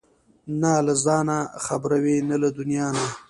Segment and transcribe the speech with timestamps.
[0.61, 3.05] نه له ځانه خبر وي نه له دنيا نه!